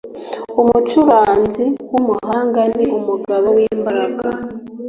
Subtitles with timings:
[0.61, 4.27] umucuranzi w umuhanga ni umugabo w imbaraga